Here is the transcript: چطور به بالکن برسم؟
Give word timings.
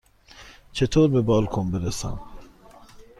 چطور 0.71 1.09
به 1.09 1.21
بالکن 1.21 1.71
برسم؟ 1.71 2.19